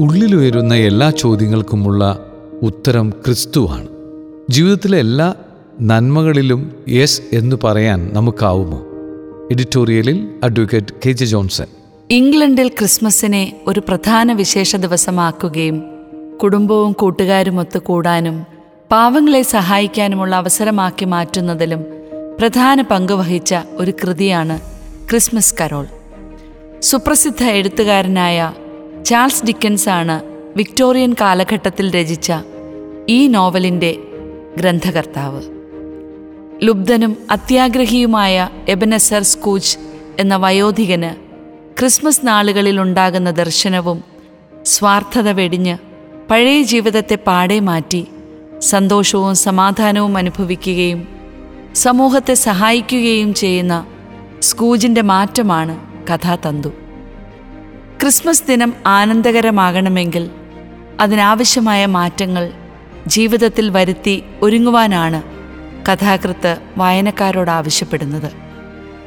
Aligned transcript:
ഉള്ളിലുയരുന്ന 0.00 0.74
എല്ലാ 0.74 1.10
ചോദ്യങ്ങൾക്കുമുള്ള 1.10 2.26
ഉത്തരം 2.62 3.10
ക്രിസ്തുവാണ്. 3.10 3.88
ജീവിതത്തിലെ 4.50 4.98
എല്ലാ 4.98 5.34
നന്മകളിലും 5.80 6.84
യെസ് 6.88 7.22
എന്ന് 7.32 7.56
പറയാൻ 7.64 8.10
നമുക്കാവുമോ? 8.12 8.84
എഡിറ്റോറിയലിൽ 9.50 10.28
അഡ്വക്കേറ്റ് 10.44 10.94
കെ 11.06 11.12
ജെ 11.12 11.26
ജോൺസൺ. 11.26 11.66
ഇംഗ്ലണ്ടിൽ 12.10 12.68
ക്രിസ്മസിനെ 12.68 13.60
ഒരു 13.66 13.82
പ്രധാന 13.88 14.32
വിശേഷ 14.32 14.76
ദിവസമാക്കുകയും 14.76 15.82
കുടുംബവും 16.42 16.92
കൂട്ടുകാരും 16.92 16.92
കൂട്ടുകാരുമൊത്ത് 16.92 17.78
കൂടാനും 17.78 18.46
പാവങ്ങളെ 18.90 19.42
സഹായിക്കാനുമുള്ള 19.42 20.36
അവസരമാക്കി 20.36 21.04
മാറ്റുന്നതിലും 21.04 21.84
പ്രധാന 22.38 22.82
പങ്ക് 22.82 23.12
വഹിച്ച 23.12 23.54
ഒരു 23.74 23.90
കൃതിയാണ് 23.90 24.60
ക്രിസ്മസ് 25.10 25.54
കരോൾ. 25.60 25.86
സുപ്രസിദ്ധ 26.80 27.44
എഴുത്തുകാരനായ 27.44 28.52
ചാൾസ് 29.10 29.44
ഡിക്കൻസ് 29.44 29.88
ആണ് 29.88 30.22
വിക്ടോറിയൻ 30.56 31.14
കാലഘട്ടത്തിൽ 31.20 31.90
രചിച്ച 31.90 32.32
ഈ 33.08 33.28
നോവലിന്റെ 33.28 33.96
ഗ്രന്ഥകർത്താവ്. 34.58 35.42
ലുബ്ധനും 36.62 37.16
അത്യാഗ്രഹിയുമായ 37.30 38.48
എബനസർ 38.68 39.22
സ്കൂച്ച് 39.22 39.78
എന്ന 40.18 40.36
വയോധികന് 40.36 41.16
ക്രിസ്മസ് 41.80 42.26
നാളുകളിൽ 42.26 42.80
ഉണ്ടാകുന്ന 42.80 43.30
ദർശനവും 43.30 44.04
സ്വാർത്ഥത 44.64 45.28
വെടിഞ്ഞ് 45.28 45.78
പഴയ 46.30 46.62
ജീവിതത്തെ 46.62 47.14
പാടെ 47.14 47.60
മാറ്റി 47.60 48.06
സന്തോഷവും 48.58 49.34
സമാധാനവും 49.34 50.16
അനുഭവിക്കുകയും 50.16 51.08
സമൂഹത്തെ 51.74 52.34
സഹായിക്കുകയും 52.34 53.34
ചെയ്യുന്ന 53.34 53.86
സ്കൂജിന്റെ 54.40 55.02
മാറ്റമാണ് 55.02 55.80
കഥാതന്തു. 56.06 56.89
ക്രിസ്മസ് 58.02 58.44
ദിനം 58.48 58.74
ആനന്ദകരമാകണമെങ്കിൽ 58.86 60.30
അതിനാവശ്യമായ 61.00 61.86
മാറ്റങ്ങൾ 61.86 62.52
ജീവിതത്തിൽ 63.06 63.70
വരുത്തി 63.70 64.22
ഒരുങ്ങുവാനാണ് 64.42 65.22
കഥാകൃത്ത് 65.88 66.58
വായനക്കാരോട് 66.76 67.50
ആവശ്യപ്പെടുന്നത്. 67.50 68.32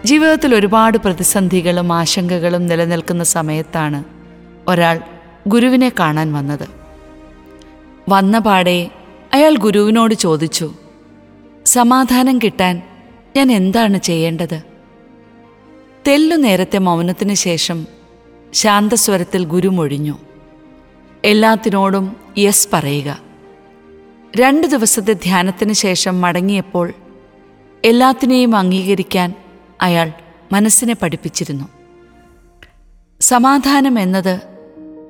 ജീവിതത്തിൽ 0.05 0.55
ഒരുപാട് 0.55 0.97
പ്രതിസന്ധികളും 0.97 1.93
ആശങ്കകളും 1.93 2.67
നിലനിൽക്കുന്ന 2.67 3.23
സമയത്താണ് 3.23 4.03
ഒരാൾ 4.67 5.01
ഗുരുവിനെ 5.47 5.91
കാണാൻ 5.99 6.33
വന്നത്. 6.33 6.67
വന്ന 8.09 8.39
പാടെ 8.39 8.89
അയാൾ 9.33 9.55
ഗുരുവിനോട് 9.55 10.13
ചോദിച്ചു 10.13 10.73
സമാധാനം 11.65 12.39
കിട്ടാൻ 12.39 12.81
ഞാൻ 13.35 13.51
എന്താണ് 13.51 13.97
ചെയ്യേണ്ടത്? 13.97 14.61
തെല്ലു 16.07 16.35
നേരത്തെ 16.35 16.77
മൗനത്തിന് 16.77 17.33
ശേഷം 17.33 18.02
ശാന്തസ്വരത്തിൽ 18.53 19.45
ഗുരുമൊഴിഞ്ഞു. 19.45 20.13
എല്ലാത്തിനോടും 21.25 22.15
യെസ് 22.37 22.67
പറയുക. 22.73 23.19
രണ്ട് 24.35 24.67
ദിവസത്തെ 24.67 25.13
ധ്യാനത്തിന് 25.13 25.73
ശേഷം 25.73 26.21
മടങ്ങിയപ്പോൾ 26.21 26.93
എല്ലാത്തിനെയും 27.85 28.55
അംഗീകരിക്കാൻ 28.55 29.33
അയാൾ 29.81 30.11
മനസ്സിനെ 30.51 30.93
പഠിപ്പിച്ചിരുന്നു. 30.93 31.65
സമാധാനം 33.21 33.99
എന്നത് 33.99 34.39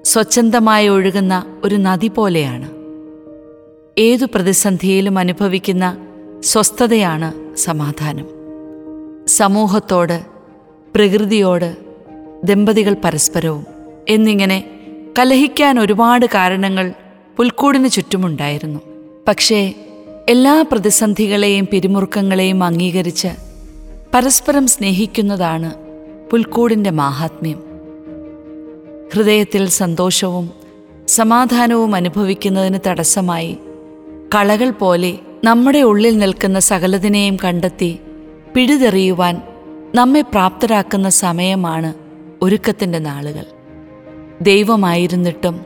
സ്വച്ഛന്തമായി 0.04 0.88
ഒഴുകുന്ന 0.88 1.62
ഒരു 1.64 1.76
നദി 1.76 2.08
പോലെയാണ്. 2.08 2.70
ഏതു 3.98 4.26
പ്രതിസന്ധിയിലും 4.26 5.20
അനുഭവിക്കുന്ന 5.20 5.98
സ്വസ്ഥതയാണ് 6.44 7.56
സമാധാനം. 7.56 8.26
സമൂഹത്തോട് 9.28 10.26
പ്രകൃതിയോട് 10.96 11.83
ദമ്പതികൾ 12.44 12.96
പരസ്പരവും 13.04 13.66
എന്നിങ്ങനെ 14.10 14.64
കലഹിക്കാൻ 15.20 15.80
ഒരുപാട് 15.80 16.26
കാരണങ്ങൾ 16.26 16.94
പുൽക്കൂടിന് 17.38 17.90
ചുറ്റുമുണ്ടായിരുന്നു. 17.90 18.80
പക്ഷേ 19.28 19.74
എല്ലാ 20.30 20.66
പ്രതിസന്ധികളെയും 20.72 21.68
പിരിമുറുക്കങ്ങളെയും 21.72 22.64
അംഗീകരിച്ച് 22.64 23.28
പരസ്പരം 24.14 24.68
സ്നേഹിക്കുന്നതാണ് 24.68 25.74
പുൽക്കൂടിന്റെ 26.32 26.90
മാഹാത്മ്യം. 26.90 27.64
ഹൃദയത്തിൽ 29.14 29.70
സന്തോഷവും 29.70 30.50
സമാധാനവും 31.08 31.96
അനുഭവിക്കുന്നതിന് 31.96 32.80
തടസ്സമായി 32.88 33.58
കളകൾ 34.36 34.70
പോലെ 34.70 35.18
നമ്മുടെ 35.44 35.80
ഉള്ളിൽ 35.80 36.18
നിൽക്കുന്ന 36.18 36.60
സകലതിനെയും 36.60 37.38
കണ്ടെത്തി 37.44 38.00
പിഴുതെറിയുവാൻ 38.56 39.42
നമ്മെ 39.96 40.22
പ്രാപ്തരാക്കുന്ന 40.22 41.10
സമയമാണ് 41.10 42.03
ഒരുക്കത്തിന്റെ 42.44 43.00
നാളുകൾ. 43.00 43.46
ദൈവമായിരുന്നിട്ടും 44.42 45.66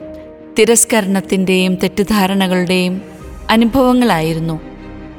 തിരസ്കരണത്തിന്റെയും 0.59 1.75
തെറ്റിദ്ധാരണകളുടെയും 1.75 3.01
അനുഭവങ്ങളായിരുന്നു 3.49 4.59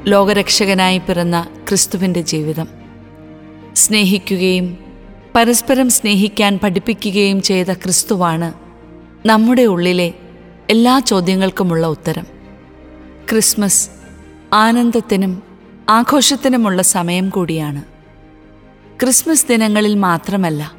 ലോകരക്ഷകനായി 0.05 0.97
പിറന്ന 0.97 1.47
ക്രിസ്തുവിന്റെ 1.69 2.21
ജീവിതം. 2.21 2.67
സ്നേഹിക്കുകയും 3.75 4.77
പരസ്പരം 5.35 5.89
സ്നേഹിക്കാൻ 5.89 6.59
പഠിപ്പിക്കുകയും 6.63 7.41
ചെയ്ത 7.41 7.73
ക്രിസ്തുവാണ് 7.73 8.53
നമ്മുടെ 9.27 9.61
ഉള്ളിലെ 9.61 10.13
എല്ലാ 10.69 10.99
ചോദ്യങ്ങൾക്കുമുള്ള 10.99 11.87
ഉത്തരം. 11.87 12.23
ക്രിസ്മസ് 13.31 13.89
ആനന്ദത്തിനും 14.53 15.43
ആഘോഷത്തിനുമുള്ള 15.89 16.81
സമയം 16.81 17.29
കൂടിയാണ്. 17.29 17.83
ക്രിസ്മസ് 18.99 19.47
ദിനങ്ങളിൽ 19.49 19.95
മാത്രമല്ല 19.95 20.78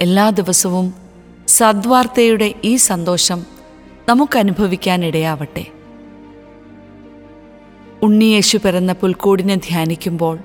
എല്ലാ 0.00 0.30
ദിവസവും 0.30 0.94
സദ്വാർത്തയുടെ 1.48 2.54
ഈ 2.64 2.76
സന്തോഷം 2.76 3.46
നമുക്കനുഭവിക്കാനിടയാവട്ടെ. 4.08 5.66
ഉണ്ണിയേശു 8.02 8.56
പിറന്ന 8.56 8.92
പുൽക്കൂടിനെ 8.92 9.54
ധ്യാനിക്കുമ്പോൾ 9.54 10.38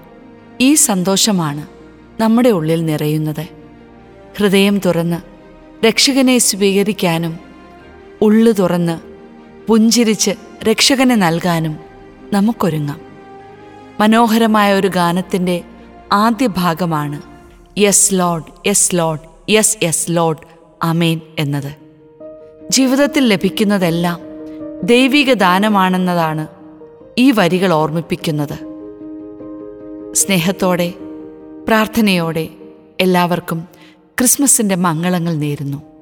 ഈ 0.62 0.74
സന്തോഷമാണ് 0.74 1.68
നമ്മുടെ 2.22 2.50
ഉള്ളിൽ 2.50 2.86
നിറയുന്നത്. 2.86 3.47
ഹൃദയം 4.38 4.80
തുറന്ന് 4.80 5.18
രക്ഷകനെ 5.86 6.38
സ്വീകരിക്കാനും 6.38 7.40
ഉള്ളു 8.22 8.52
തുറന്ന് 8.52 9.00
പുഞ്ചിരിച്ച് 9.68 10.31
രക്ഷകനെ 10.63 11.16
നൽകാനും 11.16 11.78
നമുക്കൊരുങ്ങാം. 12.34 13.02
മനോഹരമായ 14.00 14.74
ഒരു 14.74 14.88
ഗാനത്തിന്റെ 14.88 15.63
ആദ്യ 16.12 16.47
ഭാഗമാണ് 16.47 17.22
yes 17.78 18.13
Lord 18.13 18.68
yes 18.68 18.96
Lord 18.96 19.37
yes 19.50 19.78
yes 19.84 20.08
Lord 20.09 20.38
amen 20.84 21.22
എന്നത്. 21.40 21.75
ജീവിതത്തിൽ 22.72 23.28
ലഭിക്കുന്നതെല്ലാം 23.28 24.19
ദൈവിക 24.84 25.34
ദാനമാണെന്നതാണ് 25.34 26.47
ഈ 27.18 27.31
വരികൾ 27.31 27.74
ഓർമ്മിപ്പിക്കുന്നത്. 27.74 28.57
സ്നേഹത്തോടെ 30.13 30.94
പ്രാർത്ഥനയോടെ 31.68 32.47
എല്ലാവർക്കും 33.00 33.68
ക്രിസ്മസിന്റെ 34.19 34.75
മംഗളങ്ങൾ 34.75 35.34
നേരുന്നു. 35.34 35.97